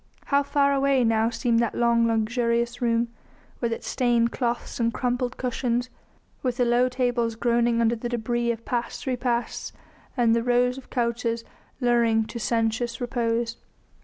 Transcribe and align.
How 0.25 0.41
far 0.41 0.73
away 0.73 1.03
now 1.03 1.29
seemed 1.29 1.59
that 1.59 1.75
long, 1.75 2.07
luxurious 2.07 2.81
room, 2.81 3.09
with 3.59 3.71
its 3.71 3.87
stained 3.87 4.31
cloths 4.31 4.79
and 4.79 4.91
crumpled 4.91 5.37
cushions, 5.37 5.91
with 6.41 6.57
the 6.57 6.65
low 6.65 6.89
tables 6.89 7.35
groaning 7.35 7.79
under 7.81 7.95
the 7.95 8.09
debris 8.09 8.49
of 8.51 8.65
past 8.65 9.05
repasts 9.05 9.73
and 10.17 10.35
the 10.35 10.41
rows 10.41 10.79
of 10.79 10.89
couches 10.89 11.43
luring 11.79 12.25
to 12.25 12.39
sensuous 12.39 12.99
repose. 12.99 13.57